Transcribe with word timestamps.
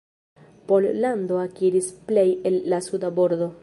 Pollando 0.71 1.35
akiris 1.43 1.91
plej 2.09 2.29
el 2.49 2.63
la 2.73 2.81
suda 2.87 3.09
bordo. 3.21 3.55